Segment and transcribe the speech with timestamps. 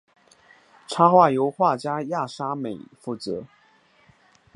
[0.87, 3.43] 插画由画家亚沙美负责。